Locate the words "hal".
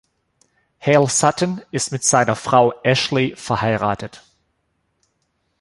0.79-1.07